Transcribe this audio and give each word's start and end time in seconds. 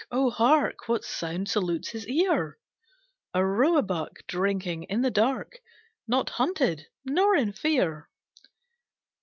oh 0.09 0.31
hark 0.31 0.87
What 0.87 1.03
sound 1.03 1.47
salutes 1.47 1.89
his 1.89 2.07
ear! 2.07 2.57
A 3.35 3.45
roebuck 3.45 4.25
drinking 4.25 4.85
in 4.85 5.01
the 5.03 5.11
dark, 5.11 5.59
Not 6.07 6.27
hunted, 6.31 6.87
nor 7.05 7.35
in 7.35 7.53
fear. 7.53 8.09